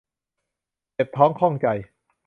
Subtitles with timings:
[0.93, 1.67] เจ็บท้องข้องใจ